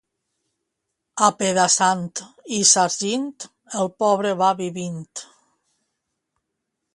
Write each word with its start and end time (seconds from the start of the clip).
Apedaçant 1.27 2.09
i 2.59 2.61
sargint, 2.69 3.29
el 3.83 3.93
pobre 4.03 4.33
va 4.41 4.49
vivint. 4.63 5.05